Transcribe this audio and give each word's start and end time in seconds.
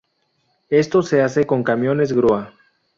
Esto 0.71 1.03
se 1.03 1.21
hace 1.21 1.45
con 1.45 1.63
camiones-grúa. 1.63 2.55